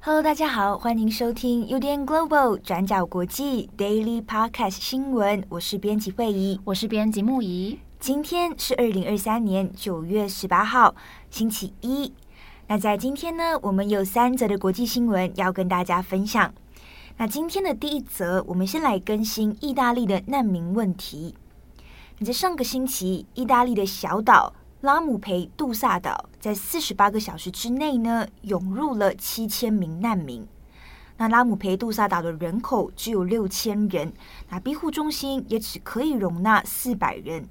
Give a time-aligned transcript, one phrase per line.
[0.00, 7.76] Hello，大家好，欢迎收听 UDN Global 转角国际 Daily Podcast 新闻，我是编辑慧仪，我是编辑木仪。
[8.00, 10.94] 今天是二零二三年九月十八号，
[11.30, 12.12] 星期一。
[12.68, 16.54] 那在今天呢，我们有三则的国际新闻要跟大家分享。
[17.16, 21.34] 那今天的第一则，我们先来更新意大利的难民问题。
[22.18, 30.46] 你在上个星期，意大利的小岛拉姆培杜萨岛在四十八个小时之内呢，涌入了七千名难民。
[31.16, 34.12] 那拉姆培杜萨岛的人口只有六千人，
[34.50, 37.44] 那庇护中心也只可以容纳四百人。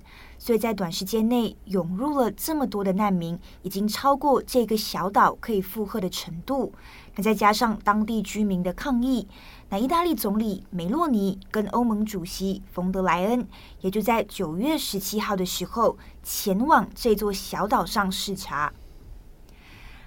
[0.48, 6.72] 所以在短时间内涌入了这么多的难民，已经超过这个小岛可以负荷的程度。
[7.18, 9.28] 那再加上当地居民的抗议，
[9.68, 13.46] 那意大利总理梅洛尼跟欧盟主席冯德莱恩
[13.82, 18.72] 也就在九月十七号的时候前往这座小岛上视察。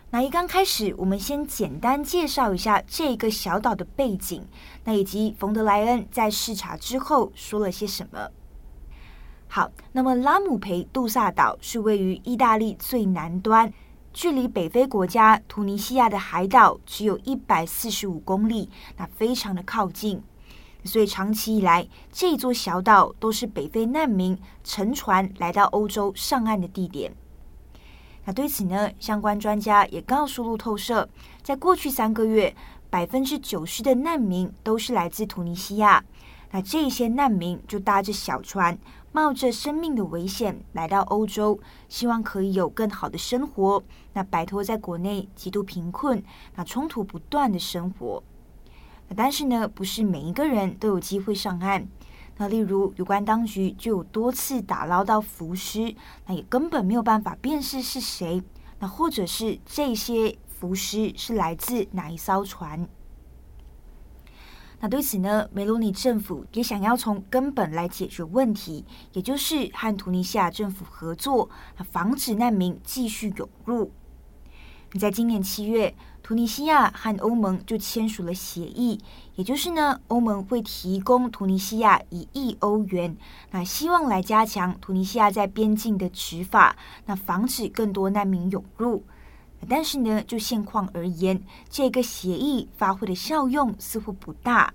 [0.09, 4.43] 那一刚开始，我们先简单介绍一下这个小岛的背景，
[4.85, 8.31] 那以及冯德莱恩在视察之后说了些什么。
[9.53, 13.73] 好，那么拉姆培杜萨岛是位于意大利最南端，
[14.13, 20.23] 距离北非国家突尼西亚的海岛只有一百四十五公里，那非常的靠近。
[20.85, 27.13] 所以长期以来，这座小岛都是北非难民乘船来到欧洲上岸的地点。
[28.27, 31.09] 那对此呢，相关专家也告诉路透社，
[31.43, 32.55] 在过去三个月，
[32.89, 36.05] 百分之九十的难民都是来自突尼西亚。
[36.53, 38.77] 那这些难民就搭着小船，
[39.13, 41.59] 冒着生命的危险来到欧洲，
[41.89, 46.23] 希望可以有更好的生活，那摆脱在国内极度贫困、
[46.55, 48.23] 那冲突不断的生活。
[49.09, 51.89] 那但是呢，不是每一个人都有机会上岸。
[52.37, 55.95] 那例如，有关当局就有多次打捞到浮尸，
[56.27, 58.43] 那也根本没有办法辨识是谁。
[58.79, 62.89] 那或者是这些浮尸是来自哪一艘船？
[64.81, 71.51] 那对此呢，梅洛尼政府也想要从根本来解决问题，也就是和突尼西亚政府合作，
[71.91, 73.93] 防止难民继续涌入。
[74.99, 78.99] 在今年七月，突尼西亚和欧盟就签署了协议，
[79.37, 83.17] 也就是呢，欧盟会提供突尼西亚一亿欧元，
[83.51, 86.75] 那希望来加强突尼西亚在边境的执法，
[87.07, 89.05] 那防止更多难民涌入。
[89.69, 94.73] 但是呢，就现况而言，这个协议发挥的效用似乎不大。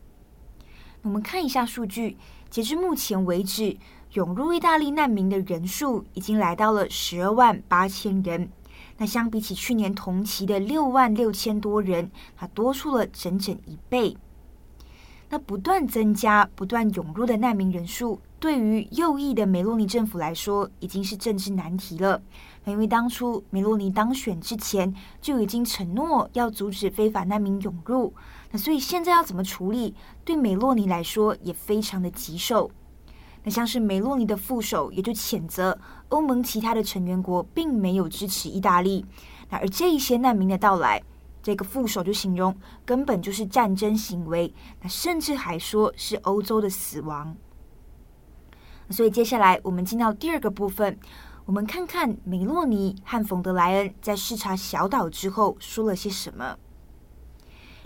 [1.01, 2.17] 我们看一下数据，
[2.49, 3.77] 截至目前为止，
[4.13, 8.49] 涌入意大利难民的人数已经来到了十二万八千人。
[8.97, 14.15] 那相比起去年同期的六万六千多人，它多出了整整一倍。
[15.29, 22.21] 那不断增加、不断涌入的难民人数，对于右翼的梅洛尼政府来说，已经是政治难题了。
[22.71, 28.11] 因为当初梅洛尼当选之前就已经承诺要阻止非法难民涌入，
[28.51, 29.93] 那所以现在要怎么处理，
[30.23, 32.71] 对梅洛尼来说也非常的棘手。
[33.43, 35.77] 那像是梅洛尼的副手也就谴责
[36.09, 39.05] 欧盟其他的成员国并没有支持意大利，
[39.49, 41.03] 那而这一些难民的到来，
[41.43, 47.37] 这个副手就形容根本就是战争行为，那甚至还说是欧洲的死亡。
[48.89, 50.97] 所以接下来我们进到第二个部分。
[51.45, 56.57] 我们看看梅洛尼和冯德莱恩在视察小岛之后说了些什么。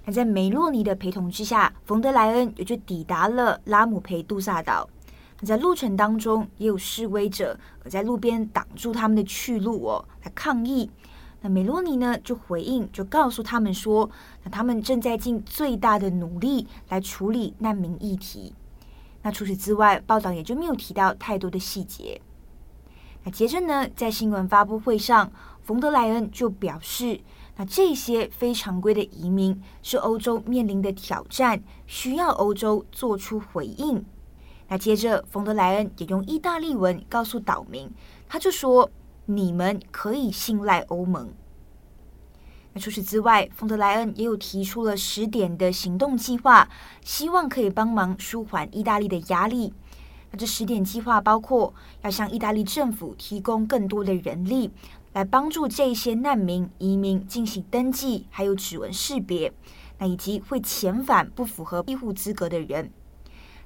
[0.05, 4.89] 那在梅洛尼的陪同之下，冯德莱恩也就抵达了拉姆培杜萨岛。
[5.41, 7.59] 那在路程当中，也有示威者
[7.89, 10.89] 在路边挡住他们的去路哦，来抗议。
[11.41, 14.09] 那梅洛尼呢就回应，就告诉他们说，
[14.43, 18.53] 那他们正在尽最大的努力来处理难民议题。
[19.21, 22.21] 那除此之外，报道也就没有提到太多的细节。
[23.23, 25.31] 那接着呢，在新闻发布会上，
[25.61, 27.19] 冯德莱恩就表示，
[27.57, 34.03] 那这些非常规的移民是欧洲面临的挑战，需要欧洲做出回应。
[34.69, 37.91] 那接着，冯德莱恩也用意大利文告诉岛民，
[38.27, 38.89] 他就说
[39.25, 41.29] ：“你们可以信赖欧盟。”
[42.71, 46.69] 那除此之外，冯德莱恩也有提出了十点的行动计划，
[47.03, 49.73] 希望可以帮忙舒缓意大利的压力。
[50.31, 54.69] 那这十点计划包括要向意大利政府提供更多的人力，
[55.13, 59.51] 来帮助这些难民移民进行登记，还有指纹识别，
[59.97, 62.91] 那以及会遣返不符合庇护资格的人。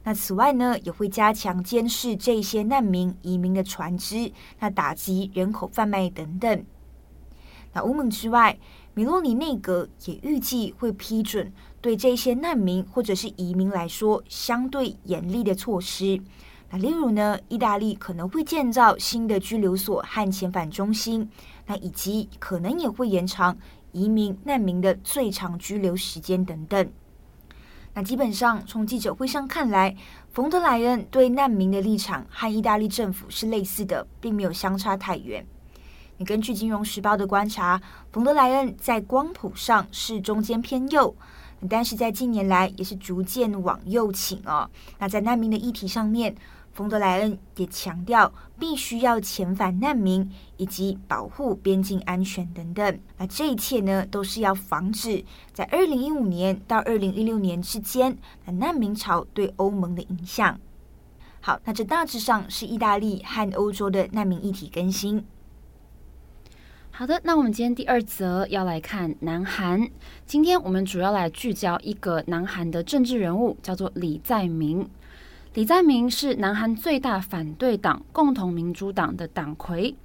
[0.06, 6.66] 那此外呢，也会加强监视这些难民移民的船只，那打击人口贩卖等等。
[7.72, 8.60] 那欧盟之外，
[8.94, 11.52] 米洛尼内阁也预计会批准
[11.82, 16.22] 对这些难民或者是移民来说相对严厉的措施。
[16.74, 21.30] 那例如呢，意大利可能会建造新的拘留所和遣返中心，
[21.68, 23.56] 那以及可能也会延长
[23.92, 26.92] 移民难民的最长居留时间等等。
[27.94, 29.96] 那基本上，从记者会上看来，
[30.32, 35.46] 冯德莱恩对难民的立场和意大利政府是类似的，并没有相差太远。
[36.18, 37.80] 你根据《金融时报》的观察，
[38.12, 41.16] 冯德莱恩在光谱上是中间偏右，
[41.70, 44.68] 但是在近年来也是逐渐往右倾哦。
[44.98, 46.36] 那在难民的议题上面，
[46.74, 50.28] 冯德莱恩也强调，必须要遣返难民
[50.58, 53.00] 以及保护边境安全等等。
[53.18, 55.24] 那这一切呢，都是要防止
[55.54, 60.60] 在二零一五年到二零一六年之间，那难民潮对欧盟的影响。
[61.42, 65.24] 好，那这大致上是意大利和欧洲的难民议题更新。
[66.90, 69.88] 好的，那我们今天第二则要来看南韩。
[70.26, 74.90] 今天我们主要来聚焦一个南韩的政治人物，叫做李在明。
[75.54, 79.96] 李在明是南韩最大反对党共同民主党的党魁，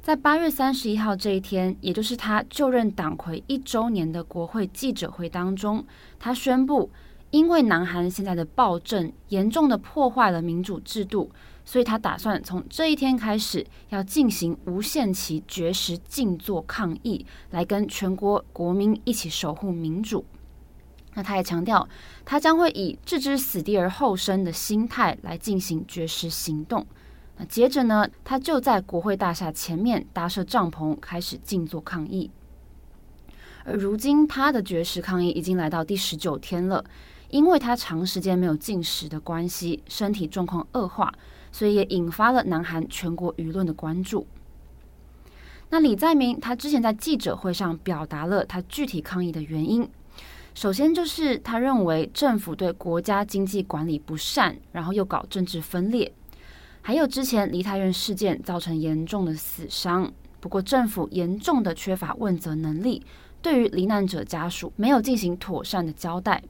[0.00, 5.84] 在八月三十一号这一天，也就是他就任党魁一周年的国会记者会当中，
[6.20, 6.88] 他宣布，
[7.32, 11.28] 因为南韩现在的暴政严重的破坏了民主制度，
[11.64, 20.24] 所以他打算从这一天开始要进行无限期绝食静坐抗议，来跟全国国民一起守护民主。
[21.14, 21.86] 那他也强调，
[22.24, 26.86] 他将会以置之死地而后生的心态来进行绝食行动。
[27.36, 32.30] 那接着呢，他就在国会大厦前面搭设帐篷，开始静坐抗议。
[33.64, 36.84] 而如今，他的绝食抗议已经来到第十九天了，
[37.28, 41.12] 因为他长时间没有进食的关系，身体状况恶化，
[41.52, 44.26] 所以也引发了南韩全国舆论的关注。
[45.68, 49.88] 那李在明他之前在记者会上表达了他具体抗议的原因。
[50.54, 56.12] 首先就是他认为政府对国家经济管理不善，然后又搞政治分裂，
[56.82, 60.12] 还有之前梨泰院事件造成严重的死伤。
[60.40, 63.02] 不过政府严重的缺乏问责能力，
[63.40, 66.42] 对于罹难者家属没有进行妥善的交代。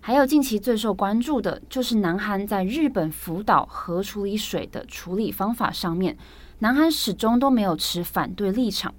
[0.00, 6.16] 还有近期最受关注的就是南韩在日本福岛核处理水的处理方法上面，
[6.58, 8.94] 南韩始终都没有持反对立场。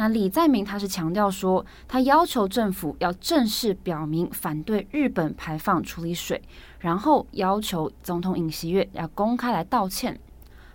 [0.00, 6.40] 那李在明他是强调说，他要求政府要正式表明反对日本排放处理水，
[6.78, 10.18] 然后要求总统尹锡悦要公开来道歉。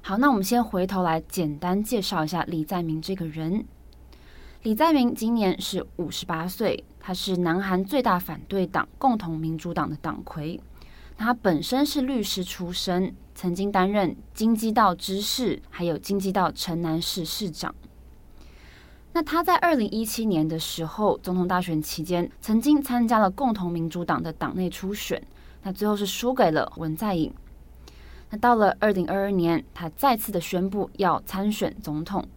[0.03, 3.65] 好，那我们先回头来简单介绍一下李在明这个人。
[4.61, 10.61] 李在明今年是五十八岁，他是南韩最大反对党共同民主党的党魁。
[11.17, 17.73] 他本身是律师出身，曾经担任京畿道知事，还有京畿道城南市市长。
[19.15, 25.25] 那他在二零一七年的时候，总统大选期间，曾经参加了共同民主党的党内初选，
[25.63, 27.33] 那最后是输给了文在寅。
[28.29, 32.27] 那到了二零二二年，他再次的宣布要参选总统。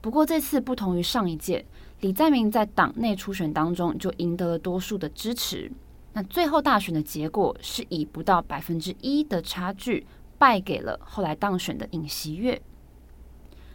[0.00, 1.66] 不过这次不同于上一届，
[2.00, 5.70] 李在明在党内初选当中就赢得了多数的支持。
[6.14, 10.06] 那最后大选的结果是以不到百分之一的差距
[10.38, 12.58] 败给了后来当选的尹锡悦。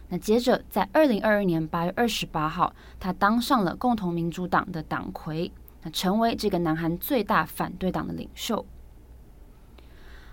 [0.10, 8.66] 那接着，在二零二二年八月二十八号，他当上了共同民主党的党魁，那成为这个南韩最大反对党的领袖。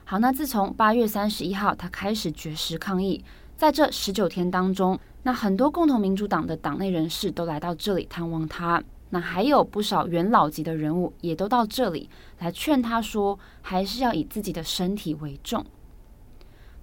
[0.04, 3.24] 好，那自从八月三十一号他开始绝食抗议，
[3.56, 12.10] 在这十九天当中，那很多共同民主党的党内人士都来到这里探望他，那还有不少元老级的人物也都到这里
[12.40, 15.64] 来劝他说，还是要以自己的身体为重。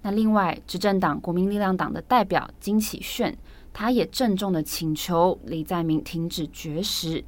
[0.02, 3.36] 那另外，执政党国民力量党的代表金启炫，
[3.72, 7.22] 他也郑重的请求李在明停止绝食。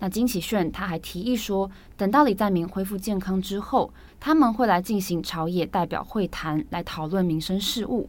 [0.00, 8.08] 那金启炫他还提议说，等到李在明恢复健康之后，他们会来进行朝野代表会谈，来讨论民生事务。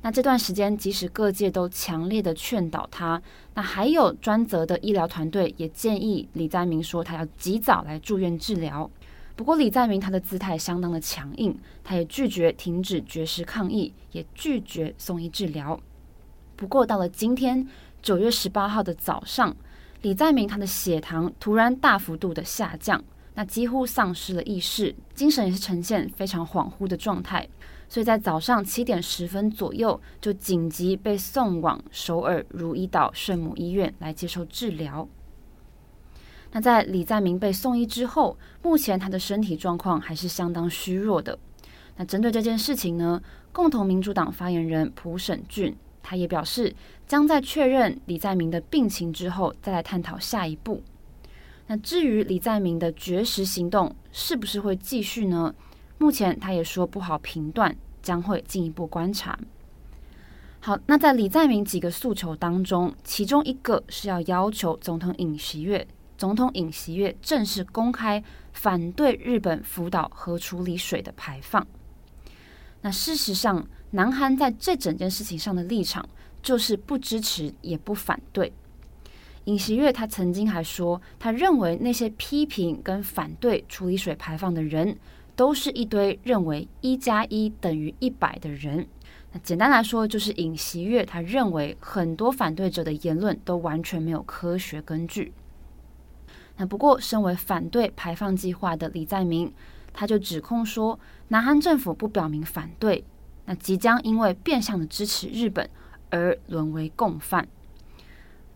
[0.00, 3.20] 那这段时间，即使各界都强烈的劝导他，
[3.54, 8.90] 那还有专责的医疗团队也建议李在明说，他要及早来住院治疗。
[9.38, 15.78] 不过，李在明他的姿态相当的强硬，他也拒绝停止绝食抗议，也拒绝送医治疗。
[16.56, 17.64] 不过，到了今天
[18.02, 19.56] 九月十八号的早上，
[20.02, 23.04] 李在明他的血糖突然大幅度的下降，
[23.34, 27.48] 那几乎丧失了意识，精神也是呈现非常恍惚的状态，
[27.88, 35.08] 所以在早上七点十分左右就紧急被送往首尔如意岛圣母医院来接受治疗。
[36.52, 41.38] 那在李在明被送医之后，目前他的身体状况还是相当虚弱的。
[41.96, 43.20] 那针对这件事情呢，
[43.52, 46.74] 共同民主党发言人朴省俊他也表示，
[47.06, 50.82] 将在确认李在明的病情之后，再来探讨下一步。
[51.66, 55.54] 那至于李在明的绝食行动是不是会继续呢？
[55.98, 59.38] 目前他也说不好评断，将会进一步观察。
[60.60, 65.86] 好，那在李在明几个诉求当中，其中一个是要要求总统尹锡悦，
[66.18, 68.22] 总统尹锡悦正式公开
[68.52, 71.66] 反对日本福岛核处理水的排放。
[72.82, 76.06] 那事实上，南韩在这整件事情上的立场
[76.42, 78.52] 就是不支持也不反对。
[79.44, 84.98] 尹锡悦他曾经还说，他认为那些批评跟反对处理水排放的人，
[85.34, 88.86] 都是一堆认为一加一等于一百的人。
[89.32, 95.32] 那简单来说，就是尹锡悦他认为很多反对者的言论都完全没有科学根据。
[96.58, 99.52] 那不过，身为反对排放计划的李在明，
[99.92, 100.98] 他就指控说，
[101.28, 103.04] 南韩政府不表明反对，
[103.46, 105.70] 那即将因为变相的支持日本
[106.10, 107.46] 而沦为共犯。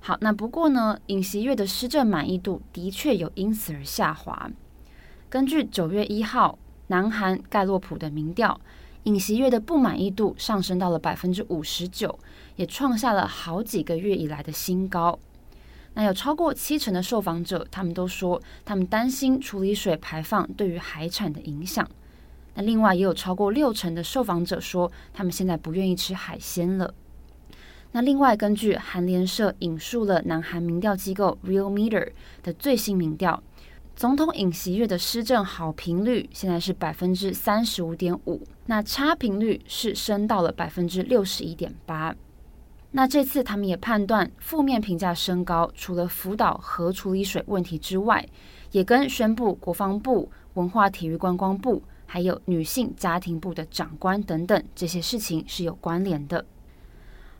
[0.00, 4.50] 好，那不过呢，尹锡悦的施政满意度的确有因此而下滑。
[5.30, 8.60] 根据九月一号南韩盖洛普的民调，
[9.04, 12.18] 尹锡悦的不满意度上升到了百分之五十九，
[12.56, 15.18] 也创下了好几个月以来的新高。
[15.94, 21.86] 那有超过七成的受访者，他们都说他们担心处理水排放对于海产的影响。
[22.54, 26.94] 那另外也有超过六成的受访者说，他们现在不愿意吃海鲜了。
[27.92, 32.10] 那另外根据韩联社引述了南韩民调机构 Real Meter
[32.42, 33.42] 的最新民调，
[33.94, 42.16] 总统尹锡悦的施政好评率现在是百分之三十五点五，那差评率是升到了百分之六十一点八。
[42.94, 48.28] 那这次他们也判断负面评价升高，除了福岛核处理水问题之外，
[48.70, 56.44] 也跟宣布国防部、文化体育观光部还有女性家庭部的长官等等这些事情是有关联的。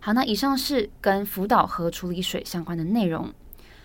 [0.01, 3.31] 好，那以上是跟福岛核处理水相关的内容。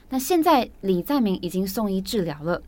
[0.09, 2.61] 那现在李在明已经送医治疗了，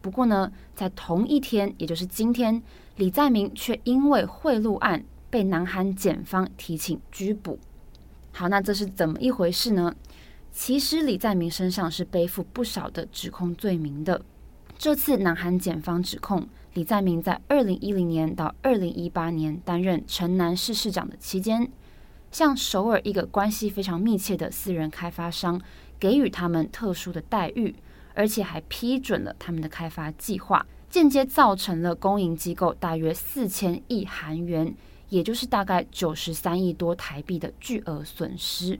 [0.00, 2.62] 不过呢，在同一天，也就是今天，
[2.96, 7.58] 李在明却因为贿赂案被南韩检方提请拘捕。
[8.38, 9.92] 好，那这是怎么一回事呢？
[10.52, 14.22] 其实李在明身上是背负不少的指控罪名的。
[14.78, 21.68] 这次南韩检方指控李在明在二零一零年到二零一八年担任城南市市长的期间，
[22.30, 25.60] 向首尔一个关系非常密切的私人开发商
[25.98, 27.74] 给予他们特殊的待遇，
[28.14, 34.72] 而且还批准了他们的开发计划，间接造成了公营机构大约四千亿韩元。
[35.08, 38.78] 也就是大概九十三亿多台币的巨额损失。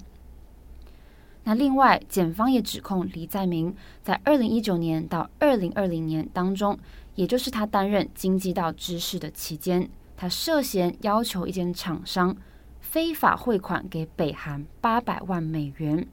[1.45, 6.79] 那另外，检方也指控李在明在二零一九年到二零二零年当中，
[7.15, 12.37] 也就是他担任经济道知事的期间，他涉嫌要求一间厂商
[12.81, 16.07] 非法汇款给北韩八百万美元。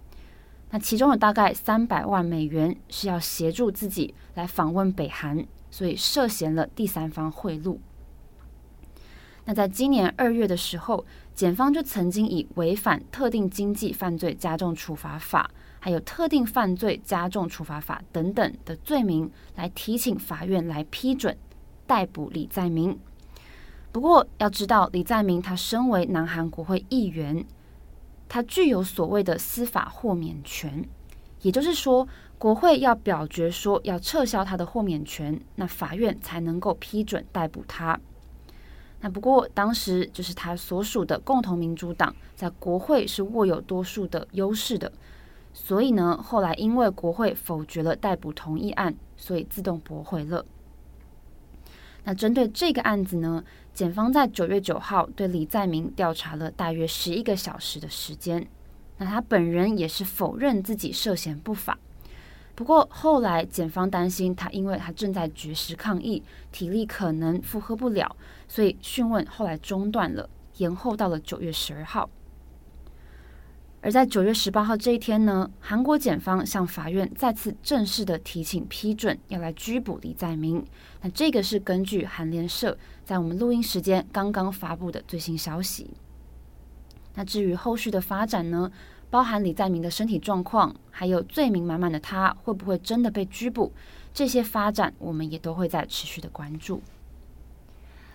[0.69, 7.77] 那其中有大概三百万美元是要协助自己来访问北韩，所以涉嫌了第三方贿赂。
[9.45, 15.49] 那在今年二月的时候，检方就曾经以违反特定经济犯罪加重处罚法，
[15.79, 21.37] 还有特定犯罪加重处罚法等等的罪名，来提请法院来批准
[21.85, 22.97] 逮捕李在明。
[23.91, 27.45] 不过要知道，李在明他身为南韩国会议员，
[28.27, 30.83] 他具有所谓的司法豁免权，
[31.43, 32.07] 也就是说，
[32.39, 37.99] 国会要表决说要撤销他的豁免权，那法院才能够批准逮捕他。
[39.05, 44.91] 那不过当时就是他所属的共同民主党在国会是握有多数的优势的，
[45.53, 50.43] 所以呢，后来因为国会否决了逮捕同意案，所以自动驳回了。
[52.03, 53.43] 那针对这个案子呢，
[53.75, 58.47] 检方在九月九号对李在明调查了大约十一个小时的时间，
[58.97, 61.77] 那他本人也是否认自己涉嫌不法。
[62.55, 68.15] 不过后来，检方担心他，因为他正在绝食抗议，体力可能负荷不了，
[68.47, 72.09] 所以讯问后来中断了，延后到了九月十二号。
[73.81, 80.65] 而在九月十八号这一天呢，韩国检方向法院再次正式的提请批准，要来拘捕李在明。
[81.01, 85.91] 那这个是根据韩联社在我们录音时间刚刚发布的最新消息。
[87.13, 88.71] 那至于后续的发展呢？
[89.09, 93.71] 包含李在明的身体状况，还有罪名满满的他会不会真的被拘捕？
[94.13, 96.81] 这些发展我们也都会在持续的关注。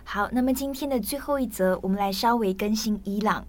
[0.04, 3.46] 好，那么今天的最后一则，我们来稍微更新伊朗。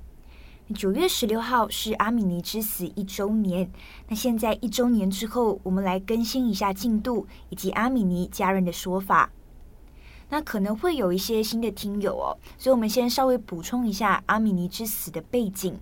[0.76, 3.70] 九月十六号是阿米尼之死一周年。
[4.08, 9.32] 那现在一周年之后，我们来更新一下进度以及阿米尼家人的说法。
[10.30, 15.78] 那可能会有一些新的听友哦，所以我们先稍微补充一下阿米尼之死的背景。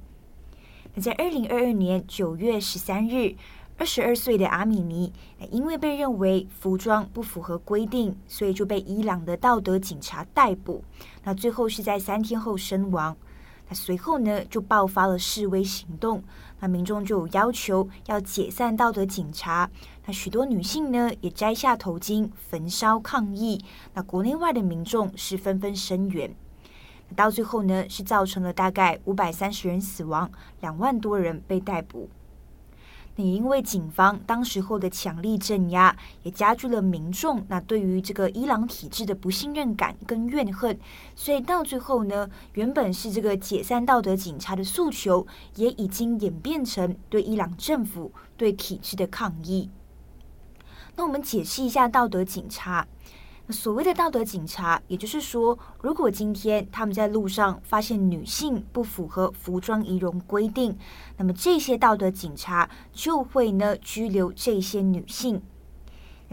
[1.00, 3.36] 在二零二二年九月十三日，
[3.78, 5.14] 二十二岁的阿米尼，
[5.50, 10.84] 因为被认为服装不符合规定，所以就被伊朗的道德警察逮捕。
[11.24, 13.16] 那最后是在三天后身亡。
[13.70, 16.24] 那随后呢，就爆发了示威行动，
[16.60, 19.70] 那民众就有要求要解散道德警察。
[20.06, 23.64] 那许多女性呢，也摘下头巾焚烧抗议。
[23.94, 26.36] 那国内外的民众是纷纷声援。
[27.16, 32.10] 到最后呢，是造成了大概五百三十人死亡，两万多人被逮捕。
[33.16, 40.80] 也因为警方当时候的强力镇压，也加剧了民众那对于这个伊朗体制的不信任感跟怨恨，
[41.16, 49.70] 所以到最后呢，原本是这个解散道德警察的诉求，也已经演变成对伊朗政府对体制的抗议。
[50.96, 52.88] 那我们解释一下道德警察。
[53.52, 60.78] 所谓的道德警察，也就是说，如果今天他们在路上发现女性不符合服装仪容规定，
[61.18, 65.42] 那么这些道德警察就会呢拘留这些女性。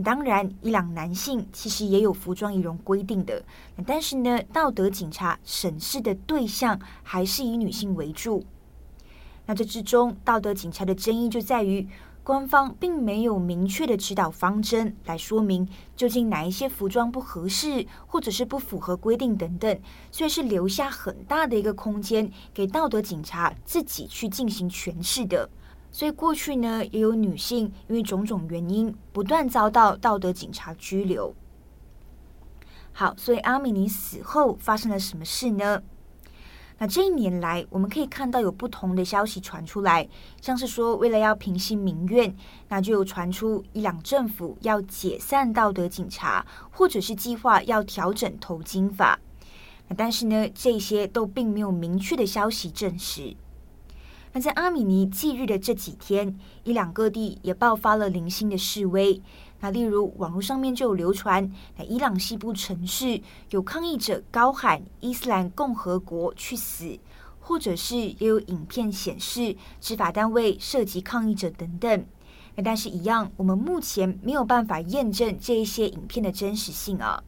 [0.04, 3.42] 当然，伊朗男性其实也有服装仪容规定的，
[3.86, 8.44] 但是呢，道德警察审视的对象还是以女性为主。
[9.46, 11.88] 那这之中，道德警察的争议就在于。
[12.26, 15.64] 官方并没有明确的指导方针来说明
[15.94, 19.80] 究竟哪一些服装不合适，或者是不符合规定等等，
[20.10, 25.48] 所以是留下很大的一个空间给道德警察自己去进行诠释的。
[25.92, 31.32] 所以过去呢，也有女性因为种种原因不断遭到道德警察拘留。
[32.90, 35.80] 好，所以阿米尼死后发生了什么事呢？
[36.78, 40.06] 那这一年来，我们可以看到有不同的消息传出来，
[40.42, 42.36] 像是说，为了要平息民怨，
[42.68, 49.18] 那就有传出伊朗政府要解散道德警察，或者是计划要调整头巾法。
[49.88, 53.34] 那但是呢，这些都并没有明确的消息证实。
[54.32, 59.22] 那在阿米尼忌日的这几天，伊朗各地也爆发了零星的示威。
[59.66, 66.96] 那例如网络上面就有流传，那伊朗西部城市有抗议者高喊“伊斯兰共和国去死”，
[67.42, 72.04] 或者是也有影片显示执法单位涉及抗议者等等。
[72.54, 77.20] 那但是，一样，我们目前没有办法验证这一些影片的真实性啊。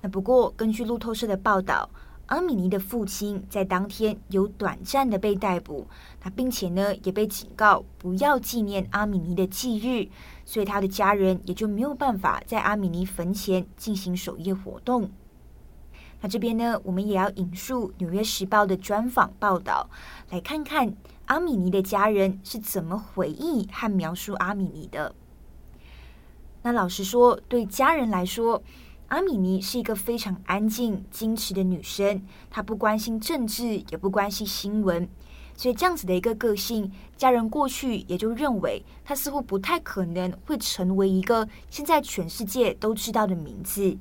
[0.00, 1.88] 那不过，根据路透社的报道。
[2.28, 5.86] 阿米尼的父亲在当天有短暂的被逮捕，
[6.22, 10.06] 那并且呢也被警告不要纪念阿米尼的忌日，
[10.48, 15.10] 所以他的家人也就没有办法在阿米尼坟前进行守夜活动。
[16.22, 19.90] 那这边呢，我们也要引述《纽约时报》的专访报道，
[20.30, 25.14] 来看看阿米尼的家人是怎么回忆和描述阿米尼的。
[26.62, 28.62] 那老实说，对家人来说，
[29.08, 35.06] 阿米尼是一个非常安静、矜持的女生，她不关心政治，也不关心新闻，
[35.58, 43.98] 所以这样子的一个个性，家人过去也就认为他似乎不太可能会成为一个现在全世界都知道的名字。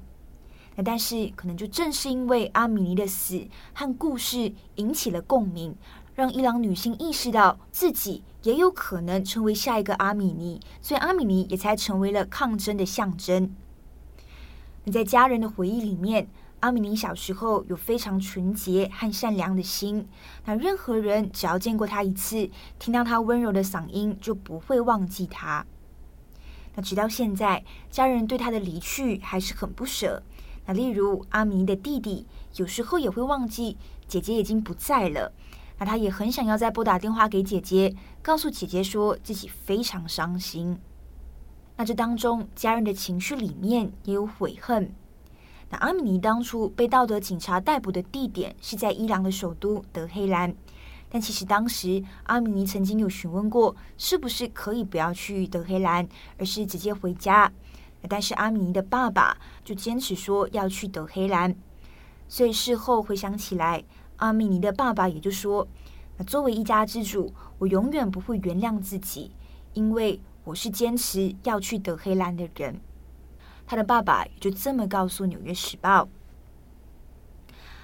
[0.76, 3.44] 那但是，可能就正是因为阿米尼的死
[3.74, 5.76] 和故事引起了共鸣，
[6.14, 13.52] 让伊朗女性意识到自己也有可能成为下一个阿米尼，所以阿米尼也才成为了抗争的象征。
[14.94, 20.08] 在家人的回忆里面，阿米尼小时候有非常纯洁和善良的心。
[20.46, 25.66] 那任何人只要见过他一次，听到他温柔的嗓音，就不会忘记他。
[26.76, 30.24] 那直到现在，家人对他的离去还是很不舍。
[30.66, 35.32] 那例如阿米尼的弟弟，有时候也会忘记姐姐已经不在了。
[35.80, 40.80] 那他也很想要再拨打电话给姐姐，告诉姐姐说自己非常伤心。
[41.76, 44.92] 那这当中，家人的情绪里面也有悔恨。
[45.70, 50.56] 那阿米尼当初被道德警察逮捕的地点是在伊朗的首都德黑兰，
[51.10, 57.52] 但其实当时阿米尼曾经有询问过，是不是可以不要去德黑兰，而是直接回家。
[58.08, 61.56] 但是阿米尼的爸爸就坚持说要去德黑兰，
[62.28, 63.84] 所以事后回想起来，
[64.18, 65.68] 阿米尼的爸爸也就说
[66.18, 69.32] ：“那作为一家之主，我永远不会原谅自己，
[69.74, 72.80] 因为。”我是坚持要去德黑兰的人，
[73.68, 76.04] 他的爸爸也就这么告诉《纽约时报》。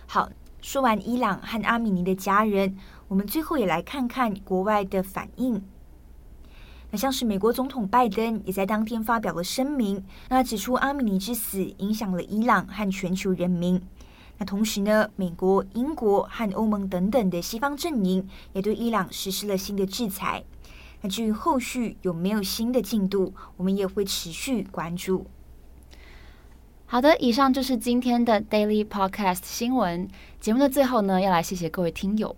[0.08, 0.30] 好，
[0.62, 2.78] 说完伊朗和阿米尼的家人，
[3.10, 5.62] 我们最后也来看看国外的反应。
[6.89, 13.82] 那像是美国总统拜登也在当天发表了声明，那指出阿米尼之死影响了伊朗和全球人民。
[14.38, 20.43] 那同时呢，美国、英国和欧盟等等的西方阵营也对伊朗实施了新的制裁。
[21.02, 25.26] 那至于后续有没有新的进度，我们也会持续关注。
[26.86, 30.08] 好的，以上就是今天的 Daily Podcast 新闻。
[30.39, 32.36] 节目的最后呢，要来谢谢各位听友，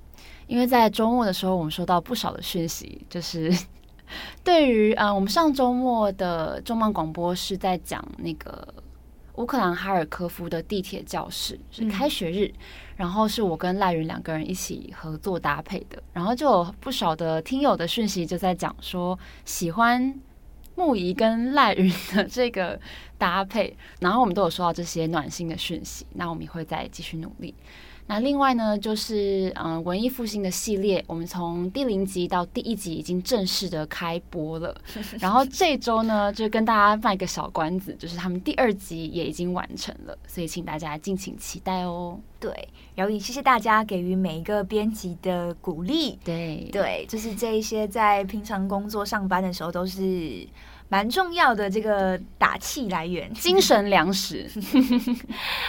[0.47, 3.53] 因为在周末的时候，我们收到不少的讯息，就是
[4.45, 8.65] 对于啊、呃，我们上周末的重磅广播是在讲那个
[9.34, 12.53] 乌克兰哈尔科夫的地铁教室是开学日，嗯、
[12.95, 20.17] 然后是我跟赖云两个人一起合作搭配的，然后就有不少的听友的讯息就在讲说喜欢。
[20.75, 22.79] 木仪跟赖云的这个
[23.17, 27.55] 搭配，然后我们都有收到这些暖心的讯息，那我们也会再继续努力。
[28.08, 34.80] 那另外呢，就是嗯，文艺复兴的系列，我们从第零集到第一集已经正式的开播了。
[35.20, 42.20] 然后这周呢，就跟大家卖个小关子，就是他们第二集也已经完成了，所以请大家敬请期待哦。
[42.39, 46.20] 对，然后也谢谢大家给予每一个编辑的鼓励。
[46.24, 50.48] 对对，就是这一些在平常工作上班的时候都是。
[50.88, 54.50] 蛮重要的这个打气来源，精神粮食。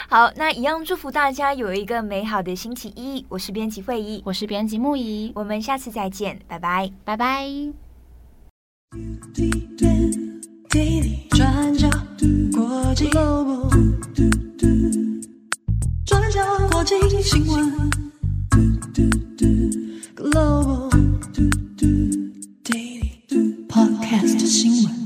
[0.09, 3.25] 好，那一样祝福大家有一个美好的星期一。
[3.29, 7.49] 我是编辑会议，我是编辑木仪，我们下次再见，拜拜，拜拜。
[11.31, 11.89] 转角
[16.05, 17.91] 转角新闻
[20.15, 20.97] Global，Daily
[23.69, 25.06] Podcast 新闻。